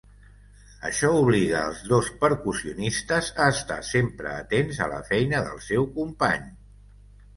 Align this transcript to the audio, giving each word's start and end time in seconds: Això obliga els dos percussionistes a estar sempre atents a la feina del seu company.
Això 0.87 1.09
obliga 1.17 1.59
els 1.71 1.83
dos 1.91 2.09
percussionistes 2.23 3.29
a 3.45 3.49
estar 3.57 3.79
sempre 3.93 4.33
atents 4.39 4.81
a 4.87 4.91
la 4.97 5.01
feina 5.11 5.43
del 5.51 5.63
seu 5.71 5.87
company. 6.01 6.53